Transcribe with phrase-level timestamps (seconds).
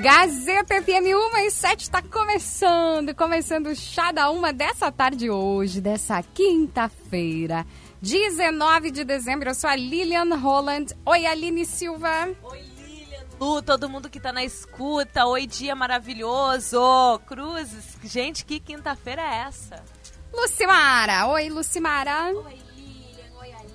[0.00, 5.80] Gazeta FM 1 e 7 está começando, começando o chá da uma dessa tarde hoje,
[5.80, 7.66] dessa quinta-feira,
[8.00, 9.50] 19 de dezembro.
[9.50, 10.96] Eu sou a Lilian Holland.
[11.04, 12.28] Oi, Aline Silva.
[12.42, 13.24] Oi, Lilian.
[13.38, 15.26] Lu, todo mundo que tá na escuta.
[15.26, 16.80] Oi, dia maravilhoso.
[17.26, 19.84] Cruzes, gente, que quinta-feira é essa?
[20.32, 21.26] Lucimara.
[21.26, 22.32] Oi, Lucimara.
[22.32, 22.67] Oi,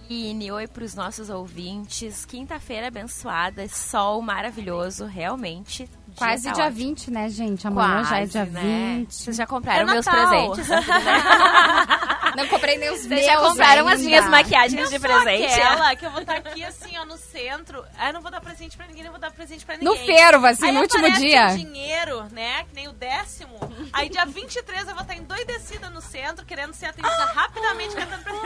[0.10, 0.52] Aline.
[0.52, 2.26] Oi pros nossos ouvintes.
[2.26, 5.90] Quinta-feira abençoada, sol maravilhoso, realmente.
[6.18, 6.78] Quase tá dia ótimo.
[6.80, 7.68] 20, né, gente?
[7.68, 8.96] Amanhã Quase, já é dia né?
[9.00, 9.14] 20.
[9.14, 10.68] Vocês já compraram É meus presentes?
[10.70, 10.84] né?
[12.36, 14.06] Não comprei nem os Vocês meus já compraram as ainda.
[14.06, 15.54] minhas maquiagens Eu de presente?
[15.54, 17.84] aquela que eu vou estar aqui assim, ó, no centro.
[17.98, 19.88] Aí eu não vou dar presente pra ninguém, não vou dar presente pra ninguém.
[20.00, 21.48] No fervo, assim, Aí no último dia.
[21.50, 22.64] dinheiro, né?
[22.70, 23.54] Que nem o décimo.
[23.92, 28.34] Aí dia 23 eu vou estar endoidecida no centro, querendo ser atendida rapidamente, cantando pra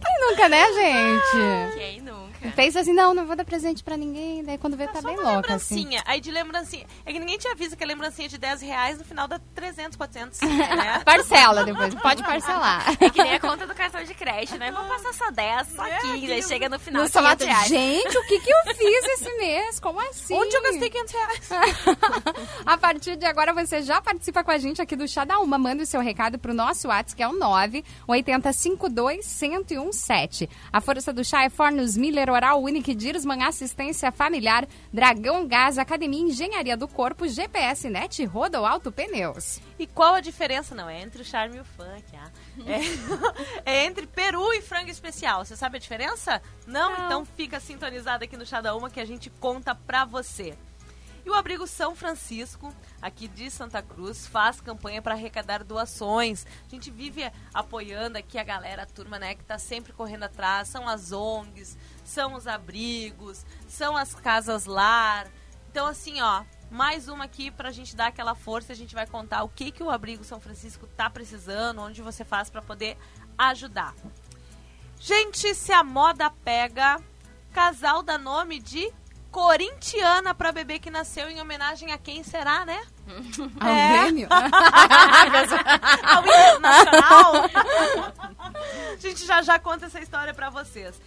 [0.00, 1.74] Quem nunca, né, gente?
[1.76, 2.35] Quem nunca?
[2.52, 4.42] Pensa assim, não, não vou dar presente pra ninguém.
[4.44, 5.76] Daí quando vê, tá Só bem uma louca, assim.
[5.76, 6.02] lembrancinha.
[6.06, 6.86] Aí de lembrancinha.
[7.04, 9.96] É que ninguém te avisa que a lembrancinha de 10 reais no final dá 300,
[9.96, 10.40] 400.
[10.42, 11.02] né?
[11.04, 12.84] Parcela depois, pode parcelar.
[13.00, 14.70] É que nem a conta do cartão de crédito, né?
[14.72, 17.46] Vou passar só 10, só É, 15, que aí chega no final No 500 salário,
[17.46, 17.68] reais.
[17.68, 19.78] gente, o que que eu fiz esse mês?
[19.80, 20.34] Como assim?
[20.34, 21.48] Onde eu gastei 500 reais?
[22.64, 25.58] a partir de agora você já participa com a gente aqui do Chá da Uma.
[25.58, 30.48] Manda o seu recado pro nosso WhatsApp, que é o 9 8052 1017.
[30.72, 36.20] A força do chá é Fornos Miller, Oral Unique, Dirsman Assistência Familiar, Dragão Gás, Academia
[36.20, 39.58] Engenharia do Corpo, GPS Net Rodo Alto Pneus.
[39.78, 40.74] E qual a diferença?
[40.74, 42.04] Não, é entre o charme e o funk.
[42.14, 42.30] Ah.
[43.64, 45.44] É, é entre peru e frango especial.
[45.44, 46.42] Você sabe a diferença?
[46.66, 46.92] Não?
[47.06, 50.54] Então fica sintonizado aqui no Chá da Uma que a gente conta pra você.
[51.26, 56.46] E o Abrigo São Francisco, aqui de Santa Cruz, faz campanha para arrecadar doações.
[56.64, 60.68] A gente vive apoiando aqui a galera, a turma, né, que tá sempre correndo atrás.
[60.68, 61.76] São as ONGs,
[62.06, 65.26] são os abrigos, são as casas lar.
[65.70, 68.72] Então, assim, ó, mais uma aqui pra gente dar aquela força.
[68.72, 72.24] A gente vai contar o que, que o Abrigo São Francisco tá precisando, onde você
[72.24, 72.96] faz para poder
[73.36, 73.94] ajudar.
[74.98, 76.98] Gente, se a moda pega,
[77.52, 78.90] casal dá nome de
[79.30, 82.82] corintiana pra bebê que nasceu em homenagem a quem será, né?
[83.60, 83.98] Ao É.
[84.02, 84.28] Grêmio?
[84.32, 87.32] Ao internacional.
[88.94, 90.98] a gente já já conta essa história pra vocês.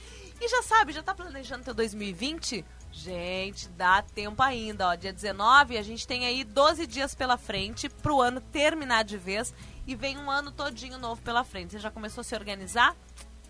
[0.41, 2.63] E já sabe, já tá planejando teu 2020?
[2.91, 4.95] Gente, dá tempo ainda, ó.
[4.95, 9.53] Dia 19, a gente tem aí 12 dias pela frente pro ano terminar de vez
[9.85, 11.72] e vem um ano todinho novo pela frente.
[11.72, 12.95] Você já começou a se organizar?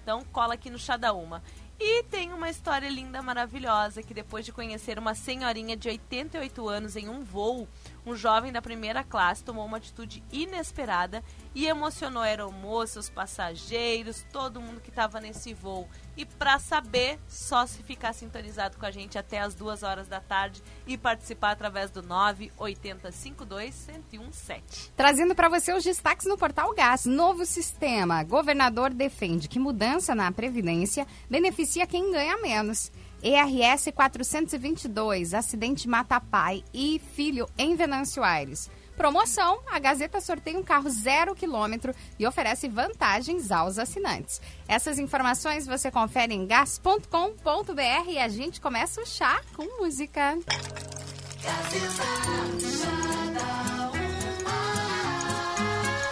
[0.02, 1.44] Então cola aqui no Chá da Uma.
[1.80, 6.96] E tem uma história linda, maravilhosa, que depois de conhecer uma senhorinha de 88 anos
[6.96, 7.68] em um voo,
[8.10, 14.26] um jovem da primeira classe tomou uma atitude inesperada e emocionou a aeromoça, os passageiros,
[14.32, 15.88] todo mundo que estava nesse voo.
[16.18, 20.20] E para saber, só se ficar sintonizado com a gente até as duas horas da
[20.20, 24.90] tarde e participar através do 98052-1017.
[24.98, 27.06] Trazendo para você os destaques no Portal Gás.
[27.06, 28.22] Novo sistema.
[28.24, 32.92] Governador defende que mudança na Previdência beneficia quem ganha menos.
[33.24, 35.34] ERS 422.
[35.34, 38.70] Acidente mata pai e filho em Venâncio Aires.
[38.96, 44.42] Promoção: a Gazeta sorteia um carro zero quilômetro e oferece vantagens aos assinantes.
[44.68, 50.38] Essas informações você confere em gas.com.br e a gente começa o chá com música.
[51.42, 53.19] Gazeta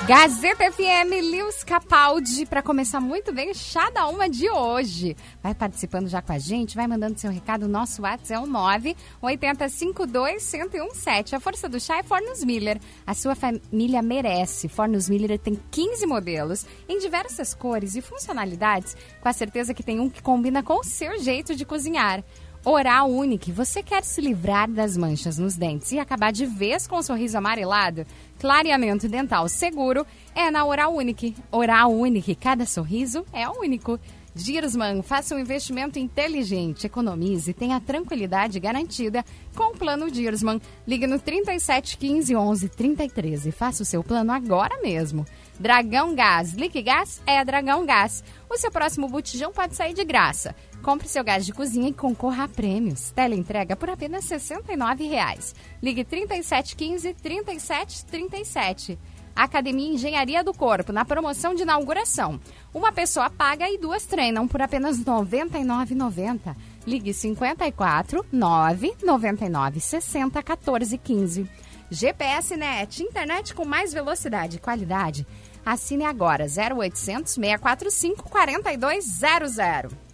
[0.08, 5.18] FM, Lewis Capaldi, para começar muito bem o chá da uma de hoje.
[5.44, 7.68] Vai participando já com a gente, vai mandando seu recado.
[7.68, 11.36] Nosso WhatsApp é o 9 1017.
[11.36, 12.80] A força do chá é Fornos Miller.
[13.06, 14.70] A sua família merece.
[14.70, 18.96] Fornos Miller tem 15 modelos em diversas cores e funcionalidades.
[19.20, 22.24] Com a certeza que tem um que combina com o seu jeito de cozinhar.
[22.70, 26.98] Oral Unique, você quer se livrar das manchas nos dentes e acabar de vez com
[26.98, 28.06] o sorriso amarelado?
[28.40, 30.06] Clareamento dental seguro
[30.36, 31.36] é na Oral Unique.
[31.52, 34.00] Oral Unique, cada sorriso é único.
[34.38, 39.26] Girsman, faça um investimento inteligente, economize, tenha tranquilidade garantida
[39.56, 40.62] com o plano Girsman.
[40.88, 45.26] Ligue no 37 15 11 33 e faça o seu plano agora mesmo.
[45.60, 48.24] Dragão Gás, Liquigás é Dragão Gás.
[48.48, 50.56] O seu próximo botijão pode sair de graça.
[50.82, 53.12] Compre seu gás de cozinha e concorra a prêmios.
[53.12, 55.54] Teleentrega por apenas R$ 69,00.
[55.82, 58.98] Ligue 3715 3737.
[59.36, 62.40] Academia Engenharia do Corpo, na promoção de inauguração.
[62.74, 66.56] Uma pessoa paga e duas treinam por apenas R$ 99,90.
[66.88, 71.50] Ligue 54 9 99 60 14 15.
[71.90, 75.28] GPS Net, internet com mais velocidade e qualidade.
[75.66, 80.07] Assine agora, 0800 645 4200.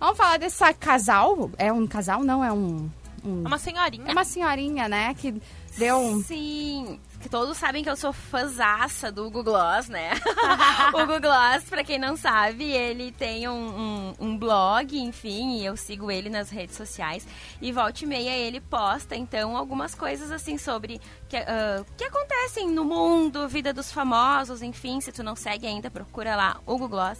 [0.00, 1.50] Vamos falar desse casal?
[1.58, 2.24] É um casal?
[2.24, 2.90] Não, é um...
[3.24, 4.04] um- É uma senhorinha.
[4.08, 5.40] é uma senhorinha, né, que
[5.76, 6.22] deu um...
[6.22, 10.10] Sim, que todos sabem que eu sou fãzaça do Google Gloss, né?
[10.88, 15.66] o Google Gloss, pra quem não sabe, ele tem um, um, um blog, enfim, e
[15.66, 17.26] eu sigo ele nas redes sociais.
[17.60, 20.98] E volta e meia ele posta, então, algumas coisas assim sobre
[21.28, 24.98] que, ah, que acontecem no mundo, vida dos famosos, enfim.
[25.02, 27.18] Se tu não segue ainda, procura lá o Google Gloss.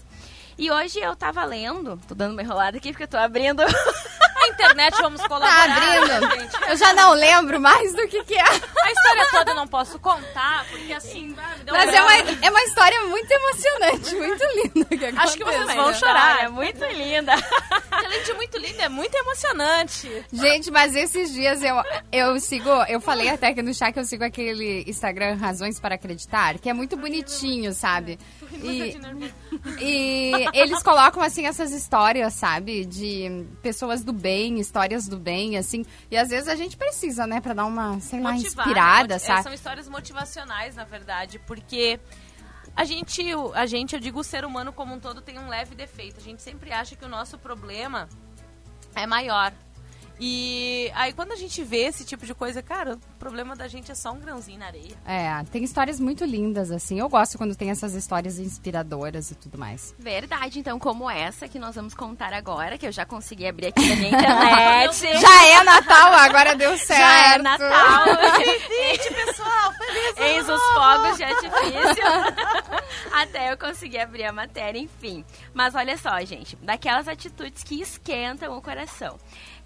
[0.61, 4.49] E hoje eu tava lendo, tô dando uma enrolada aqui porque eu tô abrindo A
[4.49, 5.71] internet, vamos Tá colaborar.
[5.71, 6.41] abrindo.
[6.41, 6.71] gente.
[6.71, 8.43] Eu já não lembro mais do que que é.
[8.43, 12.15] A história toda eu não posso contar, porque assim, me deu um Mas é uma,
[12.43, 14.85] é uma história muito emocionante, muito linda.
[15.13, 16.45] que Acho que vocês vão chorar.
[16.45, 17.33] É muito linda.
[17.91, 20.27] Além de muito linda, é muito emocionante.
[20.33, 21.77] Gente, mas esses dias eu,
[22.13, 25.95] eu sigo, eu falei até aqui no chat que eu sigo aquele Instagram Razões para
[25.95, 28.19] Acreditar, que é muito bonitinho, sabe?
[28.63, 28.99] E,
[29.79, 32.85] e eles colocam, assim, essas histórias, sabe?
[32.85, 35.85] De pessoas do bem, histórias do bem, assim.
[36.11, 37.41] E às vezes a gente precisa, né?
[37.41, 39.21] Pra dar uma, sei lá, Motivar, inspirada, né?
[39.21, 39.43] Moti- é, sabe?
[39.43, 42.01] São histórias motivacionais, na verdade, porque
[42.77, 43.23] a gente,
[43.55, 46.19] a gente, eu digo o ser humano como um todo, tem um leve defeito.
[46.19, 48.09] A gente sempre acha que o nosso problema
[48.95, 49.53] é maior.
[50.23, 53.91] E aí quando a gente vê esse tipo de coisa, cara, o problema da gente
[53.91, 54.95] é só um grãozinho na areia.
[55.07, 57.01] É, tem histórias muito lindas, assim.
[57.01, 59.95] Eu gosto quando tem essas histórias inspiradoras e tudo mais.
[59.99, 63.89] Verdade, então, como essa que nós vamos contar agora, que eu já consegui abrir aqui
[63.89, 65.21] na minha internet.
[65.21, 67.01] Já é Natal, agora deu certo.
[67.01, 68.05] Já é Natal.
[68.69, 72.05] Gente, pessoal, feliz Eis os fogos de artifício.
[73.13, 75.25] Até eu conseguir abrir a matéria, enfim.
[75.55, 79.19] Mas olha só, gente, daquelas atitudes que esquentam o coração.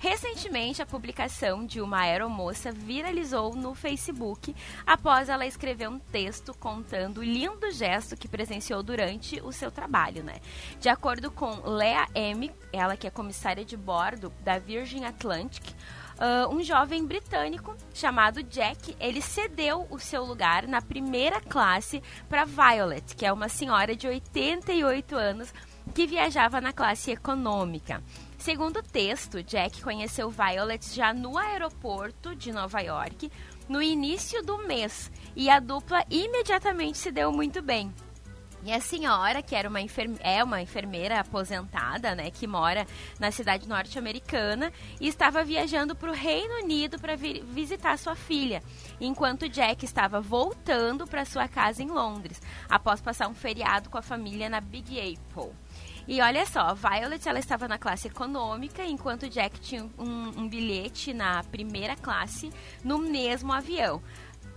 [0.05, 4.55] Recentemente, a publicação de uma aeromoça viralizou no Facebook
[4.87, 10.23] após ela escrever um texto contando o lindo gesto que presenciou durante o seu trabalho,
[10.23, 10.35] né?
[10.79, 15.75] De acordo com Lea M, ela que é comissária de bordo da Virgin Atlantic,
[16.19, 22.45] ah, um jovem britânico chamado Jack, ele cedeu o seu lugar na primeira classe para
[22.45, 25.55] Violet, que é uma senhora de 88 anos
[25.95, 28.03] que viajava na classe econômica.
[28.45, 33.33] Segundo o texto, Jack conheceu Violet já no aeroporto de Nova York
[33.67, 37.91] no início do mês e a dupla imediatamente se deu muito bem.
[38.63, 42.87] E a senhora, que era uma enferme- é uma enfermeira aposentada, né, que mora
[43.19, 44.71] na cidade norte-americana,
[45.01, 48.63] estava viajando para o Reino Unido para visitar sua filha,
[49.01, 54.03] enquanto Jack estava voltando para sua casa em Londres, após passar um feriado com a
[54.03, 55.51] família na Big Apple.
[56.07, 61.15] E olha só, Violet ela estava na classe econômica, enquanto Jack tinha um, um bilhete
[61.15, 62.53] na primeira classe
[62.85, 64.03] no mesmo avião.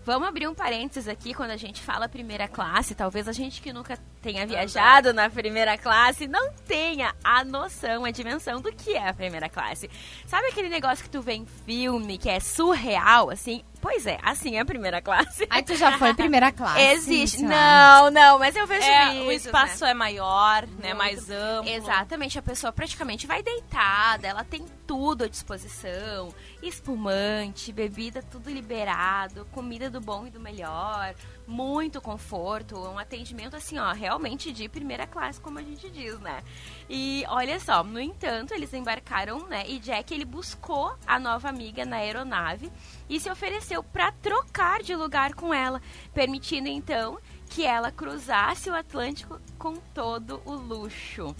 [0.03, 2.95] Vamos abrir um parênteses aqui quando a gente fala primeira classe.
[2.95, 8.11] Talvez a gente que nunca tenha viajado na primeira classe não tenha a noção, a
[8.11, 9.89] dimensão do que é a primeira classe.
[10.25, 13.63] Sabe aquele negócio que tu vê em filme que é surreal, assim?
[13.79, 15.45] Pois é, assim é a primeira classe.
[15.49, 16.81] Aí tu já foi primeira classe.
[16.81, 17.37] Existe.
[17.37, 17.49] sabe?
[17.49, 19.91] Não, não, mas eu vejo É, vídeos, o espaço né?
[19.91, 20.93] é maior, né?
[20.93, 20.97] Muito.
[20.97, 21.69] Mais amplo.
[21.71, 29.45] Exatamente, a pessoa praticamente vai deitada, ela tem tudo à disposição, espumante, bebida tudo liberado,
[29.51, 31.13] comida do bom e do melhor,
[31.47, 36.43] muito conforto, um atendimento assim, ó, realmente de primeira classe, como a gente diz, né?
[36.89, 39.63] E olha só, no entanto, eles embarcaram, né?
[39.67, 42.69] E Jack ele buscou a nova amiga na aeronave
[43.09, 45.81] e se ofereceu para trocar de lugar com ela,
[46.13, 47.17] permitindo então
[47.49, 51.33] que ela cruzasse o Atlântico com todo o luxo.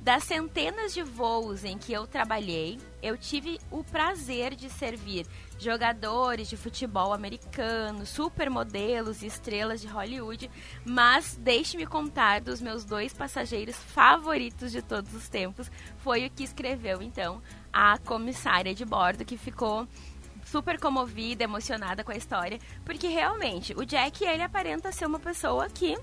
[0.00, 5.26] Das centenas de voos em que eu trabalhei, eu tive o prazer de servir
[5.58, 10.50] jogadores de futebol americano, supermodelos e estrelas de Hollywood,
[10.86, 16.44] mas deixe-me contar dos meus dois passageiros favoritos de todos os tempos, foi o que
[16.44, 19.86] escreveu então a comissária de bordo que ficou
[20.46, 25.68] super comovida, emocionada com a história, porque realmente o Jack ele aparenta ser uma pessoa
[25.68, 25.94] que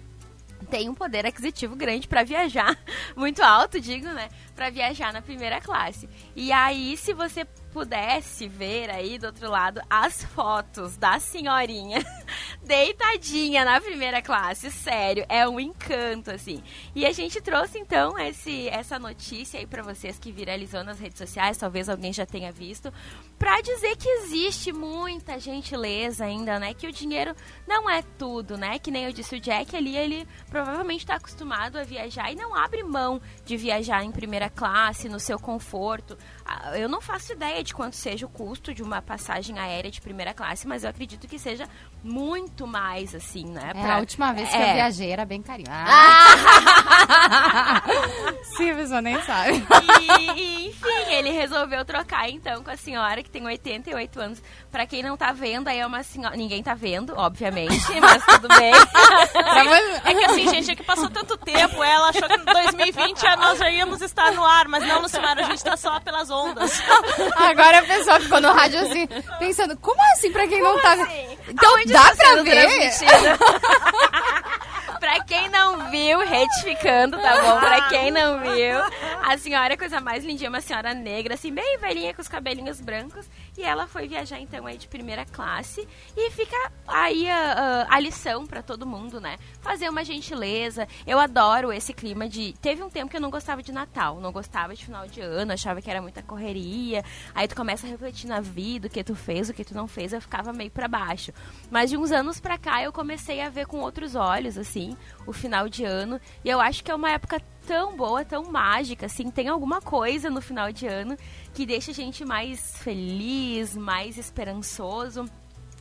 [0.69, 2.77] tem um poder aquisitivo grande para viajar,
[3.15, 4.29] muito alto, digo, né?
[4.55, 6.09] Para viajar na primeira classe.
[6.35, 7.45] E aí, se você
[7.77, 12.03] pudesse ver aí do outro lado as fotos da senhorinha
[12.65, 16.63] deitadinha na primeira classe, sério, é um encanto assim.
[16.95, 21.19] E a gente trouxe então esse essa notícia aí para vocês que viralizou nas redes
[21.19, 22.91] sociais, talvez alguém já tenha visto,
[23.37, 26.73] para dizer que existe muita gentileza ainda, né?
[26.73, 27.35] Que o dinheiro
[27.67, 28.79] não é tudo, né?
[28.79, 32.55] Que nem eu disse o Jack ali, ele provavelmente está acostumado a viajar e não
[32.55, 36.17] abre mão de viajar em primeira classe, no seu conforto.
[36.49, 39.99] Ah, Eu não faço ideia de quanto seja o custo de uma passagem aérea de
[39.99, 41.67] primeira classe, mas eu acredito que seja
[42.03, 43.71] muito mais, assim, né?
[43.71, 44.69] É, pra- a última vez que É.
[44.69, 45.67] eu viajei era bem carinho.
[45.69, 46.93] Ah.
[48.57, 49.63] Sim, a pessoa nem sabe.
[50.01, 54.41] E, e, enfim, ele resolveu trocar então com a senhora que tem 88 anos.
[54.71, 56.35] Pra quem não tá vendo, aí é uma senhora.
[56.35, 58.73] Ninguém tá vendo, obviamente, mas tudo bem.
[58.73, 63.21] Você- É que assim, gente, é que passou tanto tempo, ela achou que em 2020
[63.37, 66.81] nós já íamos estar no ar, mas não, Lucimara, a gente tá só pelas ondas.
[67.37, 69.07] Agora a pessoa ficou no rádio assim,
[69.39, 71.37] pensando, como assim pra quem não tá assim?
[71.49, 72.91] Então Aonde dá está pra ver?
[74.99, 77.59] pra quem não viu, retificando, tá bom?
[77.59, 78.79] Pra quem não viu,
[79.23, 82.27] a senhora é a coisa mais lindinha, uma senhora negra, assim, bem velhinha, com os
[82.27, 83.25] cabelinhos brancos.
[83.57, 85.87] E ela foi viajar, então, aí de primeira classe.
[86.15, 86.55] E fica
[86.87, 89.37] aí a, a- a lição pra todo mundo, né?
[89.61, 90.87] Fazer uma gentileza.
[91.07, 92.53] Eu adoro esse clima de...
[92.61, 95.53] Teve um tempo que eu não gostava de Natal, não gostava de final de ano,
[95.53, 97.03] achava que era muita correria.
[97.33, 99.87] Aí tu começa a refletir na vida, o que tu fez, o que tu não
[99.87, 101.31] fez, eu ficava meio pra baixo.
[101.71, 104.95] Mas de uns anos pra cá eu comecei a ver com outros olhos, assim,
[105.25, 106.21] o final de ano.
[106.45, 110.29] E eu acho que é uma época tão boa, tão mágica, assim, tem alguma coisa
[110.29, 111.17] no final de ano
[111.53, 115.29] que deixa a gente mais feliz, mais esperançoso.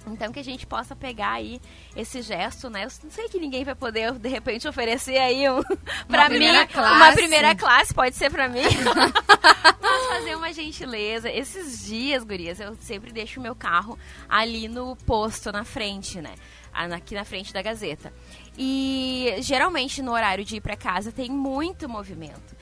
[0.09, 1.61] Então que a gente possa pegar aí
[1.97, 2.85] esse gesto, né?
[2.85, 5.63] Eu não sei que ninguém vai poder de repente oferecer aí um
[6.07, 7.17] para mim primeira uma classe.
[7.17, 8.63] primeira classe, pode ser pra mim.
[9.81, 11.31] Mas fazer uma gentileza.
[11.31, 16.35] Esses dias, gurias, eu sempre deixo o meu carro ali no posto na frente, né?
[16.77, 18.13] Aqui na frente da Gazeta.
[18.57, 22.57] E geralmente no horário de ir pra casa tem muito movimento.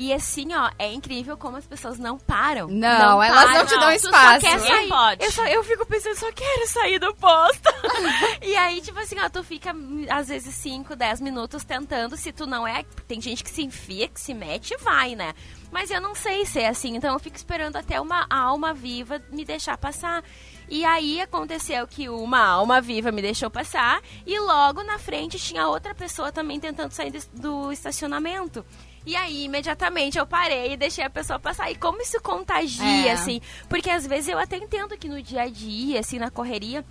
[0.00, 2.68] E assim, ó, é incrível como as pessoas não param.
[2.68, 4.46] Não, elas não te dão Tu espaço.
[4.46, 4.88] Só quer sair.
[4.88, 5.24] pode.
[5.24, 7.68] Eu, só, eu fico pensando, só quero sair do posto.
[8.40, 9.74] e aí, tipo assim, ó, tu fica
[10.08, 12.16] às vezes 5, 10 minutos tentando.
[12.16, 12.84] Se tu não é.
[13.08, 15.34] Tem gente que se enfia, que se mete e vai, né?
[15.72, 19.20] Mas eu não sei se é assim, então eu fico esperando até uma alma viva
[19.32, 20.22] me deixar passar.
[20.68, 25.66] E aí aconteceu que uma alma viva me deixou passar e logo na frente tinha
[25.66, 28.64] outra pessoa também tentando sair do- estacionamento.
[29.06, 31.70] E aí, imediatamente, eu parei e deixei a pessoa passar.
[31.70, 33.12] E como isso contagia, É.
[33.12, 33.40] assim?
[33.66, 36.84] Porque às vezes eu até entendo que no dia a dia, assim, na correria,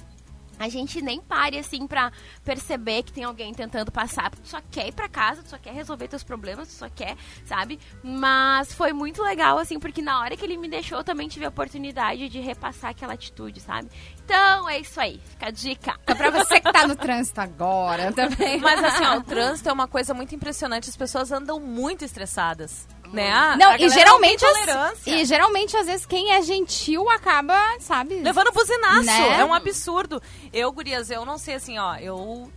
[0.59, 2.11] a gente nem pare, assim, pra
[2.43, 4.31] perceber que tem alguém tentando passar.
[4.31, 7.15] Tu só quer ir pra casa, tu só quer resolver teus problemas, tu só quer,
[7.45, 7.79] sabe?
[8.03, 11.45] Mas foi muito legal, assim, porque na hora que ele me deixou, eu também tive
[11.45, 13.89] a oportunidade de repassar aquela atitude, sabe?
[14.23, 15.21] Então, é isso aí.
[15.25, 15.99] Fica a dica.
[16.05, 18.59] É pra você que tá no trânsito agora também.
[18.59, 22.87] Mas assim, ó, o trânsito é uma coisa muito impressionante, as pessoas andam muito estressadas,
[23.13, 23.31] né?
[23.31, 27.57] A- Não, a e galera geralmente, as- e geralmente, às vezes, quem é gentil acaba,
[27.79, 28.15] sabe?
[28.21, 29.39] Levando buzinaço, Né?
[29.39, 30.21] é um absurdo.
[30.53, 32.51] Eu, gurias, eu não sei assim, ó, eu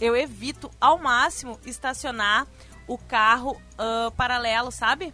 [0.00, 2.46] eu evito ao máximo estacionar
[2.86, 5.12] o carro ah, paralelo, sabe?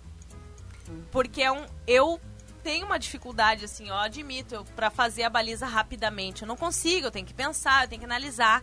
[1.11, 2.21] Porque é um eu
[2.63, 6.43] tenho uma dificuldade assim, ó, admito, pra fazer a baliza rapidamente.
[6.43, 8.63] Eu não consigo, eu tenho que pensar, eu tenho que analisar.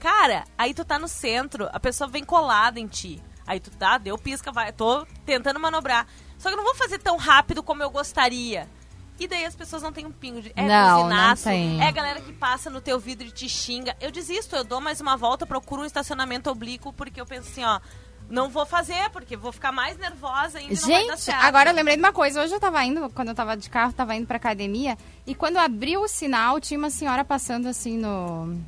[0.00, 3.22] Cara, aí tu tá no centro, a pessoa vem colada em ti.
[3.46, 6.06] Aí tu tá, deu pisca, vai, tô tentando manobrar.
[6.38, 8.68] Só que eu não vou fazer tão rápido como eu gostaria.
[9.18, 10.52] E daí as pessoas não têm um pingo de.
[10.56, 11.80] É Não, não buzinaço, tem.
[11.80, 13.96] é a galera que passa no teu vidro e te xinga.
[14.00, 17.64] Eu desisto, eu dou mais uma volta, procuro um estacionamento oblíquo, porque eu penso assim,
[17.64, 17.78] ó,
[18.28, 22.02] não vou fazer, porque vou ficar mais nervosa ainda não Gente, agora eu lembrei de
[22.02, 22.42] uma coisa.
[22.42, 24.98] Hoje eu tava indo, quando eu tava de carro, tava indo pra academia.
[25.26, 28.58] E quando abriu o sinal, tinha uma senhora passando assim no.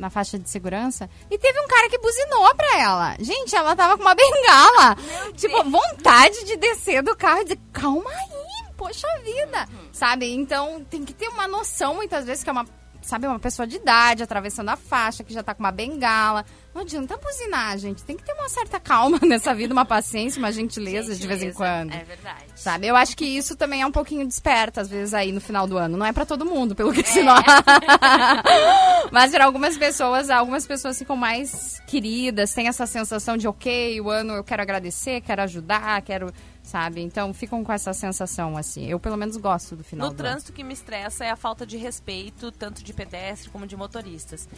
[0.00, 1.10] Na faixa de segurança.
[1.30, 3.16] E teve um cara que buzinou pra ela.
[3.20, 4.96] Gente, ela tava com uma bengala.
[5.36, 9.68] tipo, vontade de descer do carro e dizer, calma aí, poxa vida.
[9.92, 10.32] Sabe?
[10.32, 12.66] Então tem que ter uma noção, muitas vezes, que é uma.
[13.02, 16.44] Sabe, uma pessoa de idade atravessando a faixa, que já tá com uma bengala.
[16.74, 18.04] Não adianta buzinar, gente.
[18.04, 21.46] Tem que ter uma certa calma nessa vida, uma paciência, uma gentileza, de vez em
[21.46, 21.92] Gentileza, quando.
[21.92, 22.44] É verdade.
[22.54, 22.86] Sabe?
[22.86, 25.76] Eu acho que isso também é um pouquinho desperta, às vezes, aí no final do
[25.76, 25.96] ano.
[25.96, 26.94] Não é pra todo mundo, pelo É.
[27.02, 27.42] que se nota.
[29.10, 34.08] Mas para algumas pessoas, algumas pessoas ficam mais queridas, têm essa sensação de, ok, o
[34.10, 36.32] ano eu quero agradecer, quero ajudar, quero.
[36.70, 37.00] Sabe?
[37.00, 38.86] Então ficam com essa sensação, assim.
[38.86, 40.28] Eu, pelo menos, gosto do final No do ano.
[40.30, 43.76] trânsito, o que me estressa é a falta de respeito, tanto de pedestre como de
[43.76, 44.48] motoristas.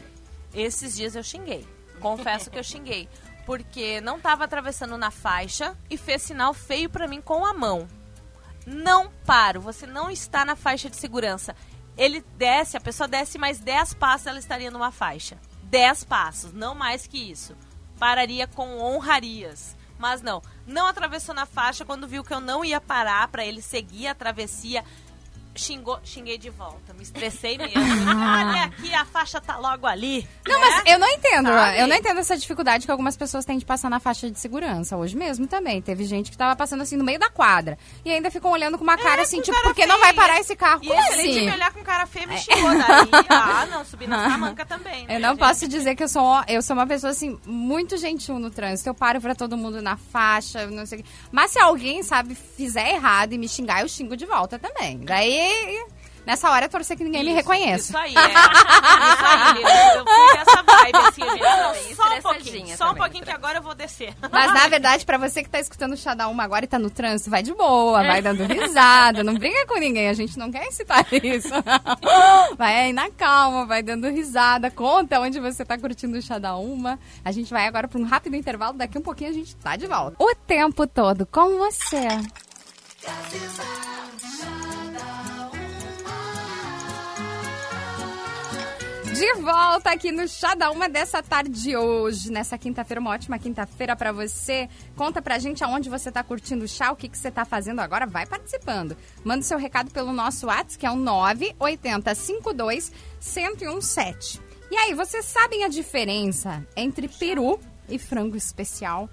[0.52, 1.66] Esses dias eu xinguei.
[2.00, 3.08] Confesso que eu xinguei.
[3.46, 7.88] Porque não tava atravessando na faixa e fez sinal feio pra mim com a mão.
[8.66, 11.56] Não paro, você não está na faixa de segurança.
[11.96, 15.38] Ele desce, a pessoa desce mais 10 passos, ela estaria numa faixa.
[15.64, 17.56] 10 passos, não mais que isso.
[17.98, 19.74] Pararia com honrarias.
[20.02, 23.62] Mas não, não atravessou na faixa quando viu que eu não ia parar pra ele
[23.62, 24.84] seguir a travessia.
[25.54, 26.92] Xingou, xinguei de volta.
[26.94, 27.72] Me estressei mesmo.
[28.10, 30.26] Olha aqui, a faixa tá logo ali.
[30.46, 30.66] Não, né?
[30.68, 31.46] mas eu não entendo.
[31.48, 31.80] Sabe?
[31.80, 34.96] Eu não entendo essa dificuldade que algumas pessoas têm de passar na faixa de segurança.
[34.96, 35.80] Hoje mesmo também.
[35.82, 37.78] Teve gente que tava passando assim no meio da quadra.
[38.04, 40.12] E ainda ficam olhando com uma cara É, assim, tipo, cara por que não vai
[40.12, 40.80] parar esse carro?
[40.82, 41.46] E Como esse além de assim?
[41.46, 43.22] me olhar com cara feia, me xingou daí.
[43.28, 45.06] Ah, não, subi na tamanca também.
[45.06, 45.38] né, Eu não gente?
[45.40, 48.88] posso dizer que eu sou, eu sou uma pessoa, assim, muito gentil no trânsito.
[48.88, 51.08] Eu paro pra todo mundo na faixa, não sei o quê.
[51.30, 54.98] Mas se alguém, sabe, fizer errado e me xingar, eu xingo de volta também.
[54.98, 55.41] Daí,
[56.26, 57.88] nessa hora, eu torcer que ninguém me Isso, reconheça.
[57.88, 58.28] Isso aí, é.
[58.28, 59.62] Isso aí.
[59.96, 61.20] Eu fui dessa vibe, assim.
[61.20, 62.76] Não, Bem só um pouquinho.
[62.76, 64.14] Só um pouquinho que agora eu vou descer.
[64.30, 66.78] Mas, na verdade, pra você que tá escutando o Chá da Uma agora e tá
[66.78, 70.50] no trânsito, vai de boa, vai dando risada, não briga com ninguém, a gente não
[70.50, 71.52] quer incitar isso.
[72.56, 76.56] Vai aí na calma, vai dando risada, conta onde você tá curtindo o Chá da
[76.56, 76.98] Uma.
[77.24, 79.86] A gente vai agora pra um rápido intervalo, daqui um pouquinho a gente tá de
[79.86, 80.16] volta.
[80.18, 82.08] O tempo todo com você.
[89.14, 93.38] De volta aqui no Chá da Uma dessa tarde de hoje, nessa quinta-feira, uma ótima
[93.38, 94.68] quinta-feira pra você.
[94.96, 97.80] Conta pra gente aonde você tá curtindo o chá, o que, que você tá fazendo
[97.80, 98.96] agora, vai participando.
[99.22, 102.90] Manda seu recado pelo nosso WhatsApp, que é o 98052
[103.36, 104.40] 1017.
[104.70, 109.10] E aí, vocês sabem a diferença entre peru e frango especial?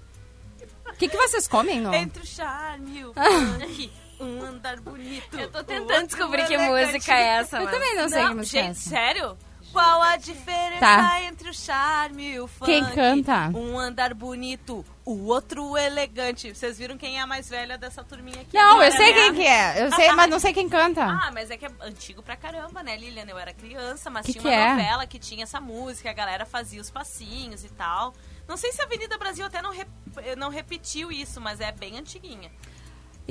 [0.88, 1.92] O que, que vocês comem, no?
[1.94, 5.38] Entre o charme e o funk, um andar bonito.
[5.38, 7.76] Eu tô tentando descobrir que música é essa, Eu mano.
[7.76, 8.88] também não sei que Não, música é gente, essa.
[8.88, 9.36] sério?
[9.72, 11.22] Qual a diferença Tá.
[11.22, 12.66] entre o charme e o funk?
[12.70, 13.50] Quem canta?
[13.56, 16.52] Um andar bonito, o outro elegante.
[16.54, 18.54] Vocês viram quem é a mais velha dessa turminha aqui?
[18.56, 19.20] Não, agora, eu sei né?
[19.20, 19.84] quem que é.
[19.86, 21.04] Eu sei, mas não sei quem canta.
[21.20, 23.26] Ah, mas é que é antigo pra caramba, né, Lilian?
[23.28, 24.70] Eu era criança, mas Que tinha que uma é?
[24.74, 28.14] novela que tinha essa música, a galera fazia os passinhos e tal.
[28.48, 29.88] Não sei se a Avenida Brasil até não, rep-
[30.36, 32.50] não repetiu isso, mas é bem antiguinha.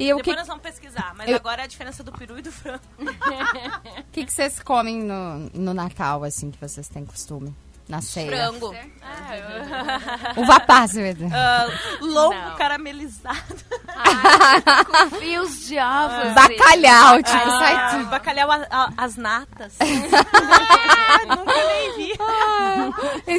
[0.02, 2.40] E o Depois que, nós vamos pesquisar, mas Eu- agora é a diferença do peru
[2.40, 2.80] e do frango.
[4.14, 7.54] que, que vocês comem no, no Natal, assim, que vocês têm costume?
[7.90, 8.28] Na ceia?
[8.28, 8.76] Frango.
[10.38, 11.28] Uva passa, Pedro.
[11.34, 11.68] Ah,
[12.02, 12.56] lombo Não.
[12.56, 13.38] caramelizado.
[14.86, 16.34] Com fios de ovos.
[16.36, 18.10] Bacalhau, tipo, Ah, sai tudo.
[18.12, 19.74] bacalhau a- a- as natas.
[19.82, 22.14] ah, nunca nem vi.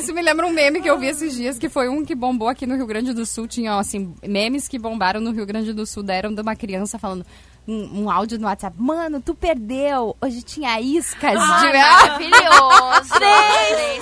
[0.00, 2.48] Isso me lembra um meme que eu vi esses dias, que foi um que bombou
[2.48, 3.46] aqui no Rio Grande do Sul.
[3.46, 7.24] Tinha, assim, memes que bombaram no Rio Grande do Sul, deram de uma criança falando
[7.68, 8.74] um, um áudio no WhatsApp.
[8.80, 10.16] Mano, tu perdeu.
[10.20, 11.72] Hoje tinha iscas Ah, de...
[11.78, 13.10] maravilhoso.
[13.14, 14.00] Três,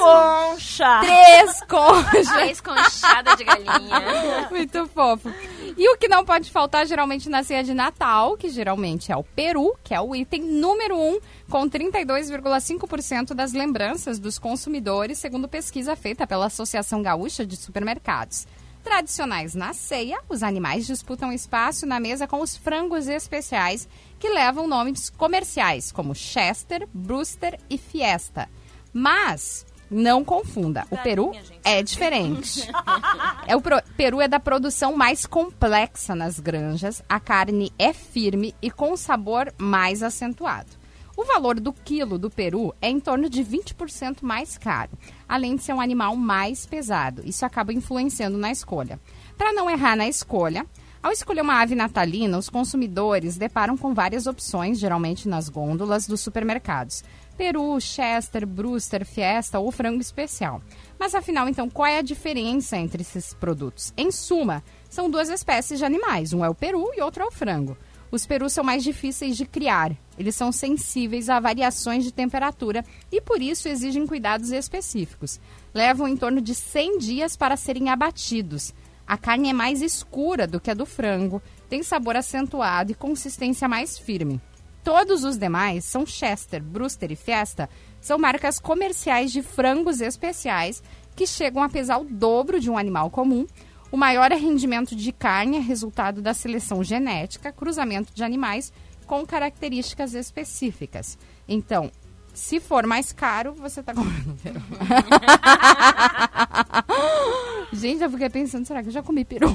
[1.01, 2.29] Três conchas.
[2.29, 4.49] três conchadas de galinha.
[4.51, 5.33] Muito fofo.
[5.77, 9.23] E o que não pode faltar geralmente na ceia de Natal, que geralmente é o
[9.23, 15.95] peru, que é o item número um, com 32,5% das lembranças dos consumidores, segundo pesquisa
[15.95, 18.47] feita pela Associação Gaúcha de Supermercados.
[18.83, 24.67] Tradicionais na ceia, os animais disputam espaço na mesa com os frangos especiais, que levam
[24.67, 28.49] nomes comerciais como Chester, Brewster e Fiesta.
[28.93, 31.33] Mas não confunda, o peru
[31.65, 32.69] é diferente.
[33.47, 37.03] É o pro- peru é da produção mais complexa nas granjas.
[37.09, 40.77] A carne é firme e com sabor mais acentuado.
[41.17, 44.93] O valor do quilo do peru é em torno de 20% mais caro,
[45.29, 47.23] além de ser um animal mais pesado.
[47.25, 49.01] Isso acaba influenciando na escolha.
[49.37, 50.65] Para não errar na escolha,
[51.03, 56.21] ao escolher uma ave natalina, os consumidores deparam com várias opções, geralmente nas gôndolas dos
[56.21, 57.03] supermercados.
[57.39, 60.61] Peru, Chester, Brewster, Fiesta ou frango especial.
[60.99, 63.95] Mas afinal, então, qual é a diferença entre esses produtos?
[63.97, 67.31] Em suma, são duas espécies de animais, um é o peru e outro é o
[67.31, 67.79] frango.
[68.11, 69.93] Os perus são mais difíceis de criar.
[70.19, 75.39] Eles são sensíveis a variações de temperatura e por isso exigem cuidados específicos.
[75.73, 78.75] Levam em torno de 100 dias para serem abatidos.
[79.07, 83.69] A carne é mais escura do que a do frango, tem sabor acentuado e consistência
[83.69, 84.41] mais firme.
[84.89, 87.69] Todos os demais são Chester, Brewster e Fiesta,
[88.01, 90.83] são marcas comerciais de frangos especiais
[91.15, 93.47] que chegam a pesar o dobro de um animal comum.
[93.93, 98.73] O maior rendimento de carne é resultado da seleção genética, cruzamento de animais
[99.07, 101.19] com características específicas.
[101.47, 101.93] Então,
[102.33, 104.63] se for mais caro, você tá comprando peru.
[107.75, 109.51] Gente, eu fiquei pensando, será que eu já comi peru?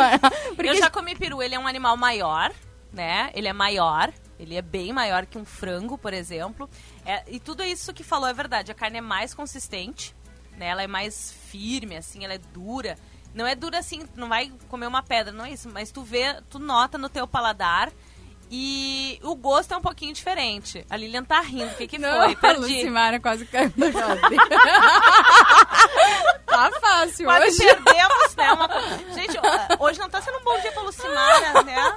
[0.54, 2.52] Porque Eu já comi peru, ele é um animal maior,
[2.92, 3.30] né?
[3.32, 6.68] Ele é maior, ele é bem maior que um frango, por exemplo.
[7.04, 8.70] É, e tudo isso que falou é verdade.
[8.72, 10.14] A carne é mais consistente,
[10.56, 10.66] né?
[10.68, 12.96] Ela é mais firme, assim, ela é dura.
[13.34, 15.68] Não é dura assim, não vai comer uma pedra, não é isso.
[15.68, 17.90] Mas tu vê, tu nota no teu paladar.
[18.50, 20.84] E o gosto é um pouquinho diferente.
[20.90, 21.72] A Lilian tá rindo.
[21.72, 22.32] O que, que Não, foi?
[22.32, 22.60] a Perdi.
[22.60, 24.44] Lucimara quase caiu da cadeira.
[26.46, 27.74] tá fácil Quase hoje.
[27.74, 28.52] perdemos, né?
[28.52, 28.68] Uma...
[29.14, 29.36] Gente,
[29.80, 31.96] hoje não tá sendo um bom dia pra Lucimara, né?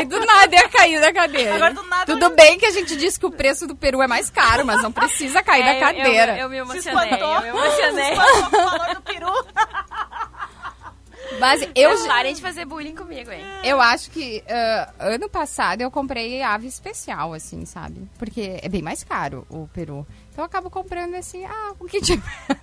[0.00, 0.08] Eu.
[0.08, 0.46] Daí do nada
[1.00, 1.54] da cadeira.
[1.56, 4.06] Agora do nada Tudo bem que a gente disse que o preço do peru é
[4.06, 6.38] mais caro, mas não precisa cair É, da eu- cadeira.
[6.38, 7.34] Eu, eu me Se emocionei, espantou.
[7.34, 8.04] eu me emocionei.
[8.04, 9.32] Se espantou com o valor do peru.
[11.40, 13.44] Mas eu, Eu parem de fazer bullying comigo, hein?
[13.64, 18.08] eu acho que ah, ano passado eu comprei ave especial, assim, sabe?
[18.16, 20.06] Porque é bem mais caro o peru.
[20.32, 22.22] Então eu acabo comprando assim, ah, o que tiver.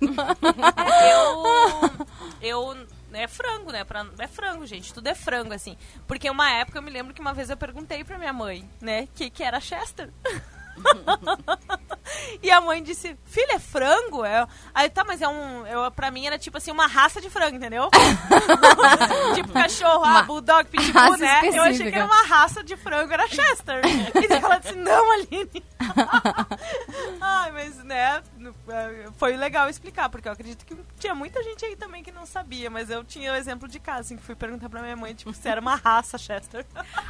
[2.40, 2.72] Eu.
[2.72, 2.86] Eu.
[3.16, 3.84] É frango, né?
[3.84, 4.92] Pra- é frango, gente.
[4.92, 5.76] Tudo é frango, assim.
[6.06, 9.08] Porque uma época eu me lembro que uma vez eu perguntei pra minha mãe, né?
[9.14, 10.10] Que, que era Chester.
[12.42, 14.24] e a mãe disse, filha, é frango?
[14.24, 14.46] É...
[14.74, 15.66] Aí tá, mas é um.
[15.66, 17.88] Eu, pra mim era tipo assim, uma raça de frango, entendeu?
[19.34, 21.40] tipo cachorro, ah, bulldog, pitbull, né?
[21.42, 21.96] Eu achei que específica.
[21.98, 23.80] era uma raça de frango, era Chester.
[24.22, 25.64] e daí ela disse, não, Aline.
[27.20, 28.22] Ai, mas né,
[29.16, 32.68] foi legal explicar, porque eu acredito que tinha muita gente aí também que não sabia,
[32.70, 35.32] mas eu tinha o exemplo de casa, assim, que fui perguntar pra minha mãe, tipo,
[35.32, 36.64] se era uma raça Chester.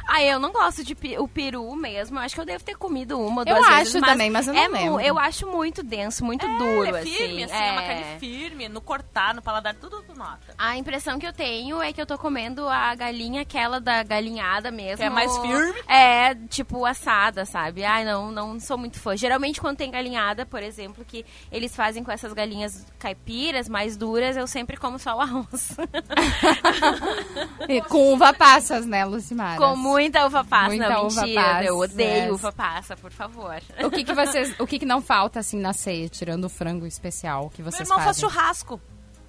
[0.07, 2.17] Ah, eu não gosto de pi- o peru mesmo.
[2.17, 4.01] Eu acho que eu devo ter comido uma ou Eu acho vezes.
[4.01, 4.99] também, mas eu não é lembro.
[5.01, 7.71] Eu acho muito denso, muito É, duro, é firme, assim, é.
[7.71, 10.53] uma carne firme, no cortar, no paladar, tudo tu nota.
[10.57, 14.71] A impressão que eu tenho é que eu tô comendo a galinha, aquela da galinhada
[14.71, 14.97] mesmo.
[14.97, 15.81] Que é mais firme?
[15.87, 17.83] É, tipo, assada, sabe?
[17.83, 19.15] Ai, não, não sou muito fã.
[19.15, 24.37] Geralmente, quando tem galinhada, por exemplo, que eles fazem com essas galinhas caipiras mais duras,
[24.37, 25.75] eu sempre como só o arroz.
[27.67, 29.57] E com uva passas, né, Lucimara?
[29.57, 30.67] com muita uva passa.
[30.67, 31.41] Muita não, uva mentira.
[31.43, 32.31] passa, eu odeio yes.
[32.31, 33.44] uva passa, por favor.
[33.85, 36.85] O que que vocês, o que que não falta assim na ceia, tirando o frango
[36.85, 38.21] especial que Meu vocês irmão faz fazem?
[38.29, 38.81] churrasco.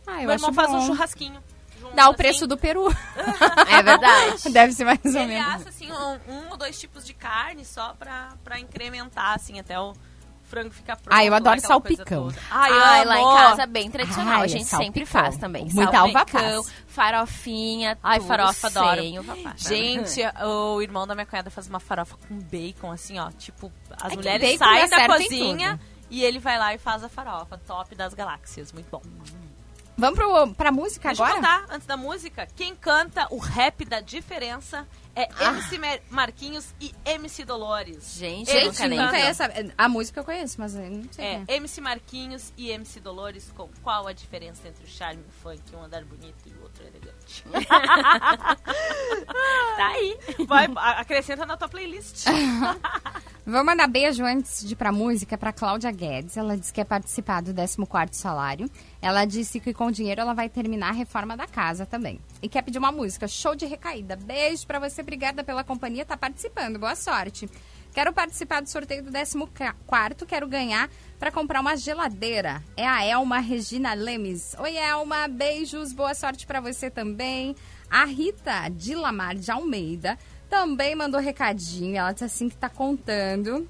[0.06, 0.78] Ah, eu Meu irmão acho faz bom.
[0.78, 1.42] um churrasquinho.
[1.80, 2.16] junto, Dá o assim.
[2.16, 2.88] preço do peru.
[3.68, 4.50] É verdade.
[4.52, 5.54] Deve ser mais ou Ele menos.
[5.54, 9.78] assa, assim, um, um ou dois tipos de carne só pra, pra incrementar, assim, até
[9.78, 9.92] o
[10.48, 11.14] frango ficar pronto.
[11.14, 12.28] Ah, eu adoro aquela coisa salpicão.
[12.50, 14.34] Ai, Ai, lá em casa, bem tradicional.
[14.40, 15.06] Ai, a gente é sempre salpicão.
[15.06, 15.68] faz também.
[15.72, 16.62] Muita passa.
[16.86, 19.00] farofinha, Ai, tudo farofa, adoro.
[19.00, 19.68] sem passa.
[19.68, 23.30] Gente, o irmão da minha cunhada faz uma farofa com bacon, assim, ó.
[23.32, 25.80] Tipo, as É mulheres saem da cozinha
[26.10, 27.58] e ele vai lá e faz a farofa.
[27.66, 28.72] Top das galáxias.
[28.72, 29.02] Muito bom.
[29.98, 31.40] Vamos pro, pra música Deixa eu agora?
[31.40, 36.94] contar, antes da música, quem canta o rap da diferença é MC Mer- Marquinhos e
[37.06, 38.14] MC Dolores.
[38.18, 39.72] Gente, Eu eu Gente, nunca nem saber.
[39.78, 41.56] A música eu conheço, mas eu não sei É, é.
[41.56, 45.62] MC Marquinhos e MC Dolores, com qual a diferença entre o charme e o funk,
[45.74, 47.42] um andar bonito e o outro elegante?
[49.76, 50.18] Tá aí.
[50.46, 50.66] Vai,
[50.98, 52.24] acrescenta na tua playlist.
[53.46, 56.36] Vou mandar beijo antes de ir pra música pra Cláudia Guedes.
[56.36, 58.68] Ela disse que quer participar do 14º salário.
[59.00, 62.20] Ela disse que com o dinheiro ela vai terminar a reforma da casa também.
[62.42, 64.16] E quer pedir uma música, show de recaída.
[64.16, 67.48] Beijo pra você, obrigada pela companhia, tá participando, boa sorte.
[67.92, 72.62] Quero participar do sorteio do 14º, quero ganhar pra comprar uma geladeira.
[72.76, 74.54] É a Elma Regina Lemes.
[74.58, 77.56] Oi, Elma, beijos, boa sorte pra você também.
[77.90, 80.18] A Rita Dilamar de Almeida
[80.50, 81.96] também mandou recadinho.
[81.96, 83.66] Ela disse assim que tá contando.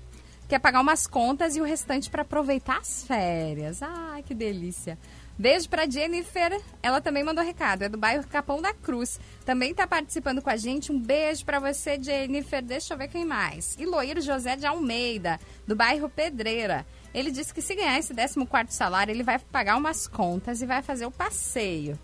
[0.49, 3.83] Quer pagar umas contas e o restante para aproveitar as férias.
[3.83, 4.99] Ai, que delícia.
[5.39, 6.59] Beijo pra Jennifer.
[6.83, 7.83] Ela também mandou recado.
[7.83, 9.21] É do bairro Capão da Cruz.
[9.45, 10.91] Também tá participando com a gente.
[10.91, 12.63] Um beijo pra você, Jennifer.
[12.63, 13.77] Deixa eu ver quem mais.
[13.79, 16.87] Loíro José de Almeida, do bairro Pedreira.
[17.13, 20.83] Ele disse que se ganhar esse 14 salário, ele vai pagar umas contas e vai
[20.83, 21.99] fazer o passeio.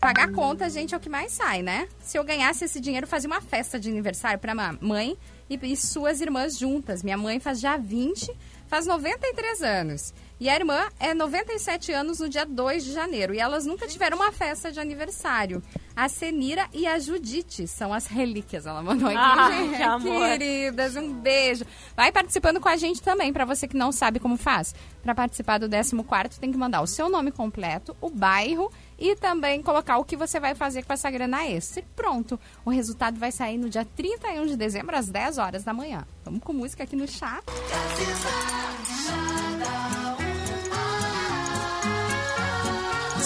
[0.00, 1.88] Pagar conta, gente, é o que mais sai, né?
[2.00, 5.18] Se eu ganhasse esse dinheiro, fazia uma festa de aniversário pra ma- mãe
[5.50, 7.02] e, e suas irmãs juntas.
[7.02, 8.30] Minha mãe faz já 20,
[8.68, 10.14] faz 93 anos.
[10.40, 13.34] E a irmã é 97 anos no dia 2 de janeiro.
[13.34, 15.60] E elas nunca tiveram uma festa de aniversário.
[15.96, 18.64] A Senira e a Judite são as relíquias.
[18.64, 19.18] Ela mandou aqui.
[19.18, 20.28] Ah, gente, que amor.
[20.28, 21.64] Queridas, um beijo.
[21.96, 24.76] Vai participando com a gente também, pra você que não sabe como faz.
[25.02, 29.62] Pra participar do 14º, tem que mandar o seu nome completo, o bairro e também
[29.62, 31.80] colocar o que você vai fazer com essa grana extra.
[31.80, 35.72] E pronto, o resultado vai sair no dia 31 de dezembro, às 10 horas da
[35.72, 36.06] manhã.
[36.24, 37.44] Vamos com música aqui no chat.